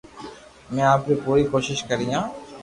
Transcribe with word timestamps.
امي 0.69 0.81
آپري 0.93 1.15
پوري 1.23 1.43
ڪوݾݾ 1.51 1.77
ڪريو 1.89 2.21